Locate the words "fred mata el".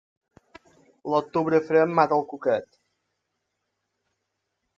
1.67-2.25